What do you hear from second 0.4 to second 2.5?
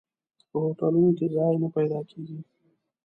په هوټلونو کې ځای نه پیدا کېږي.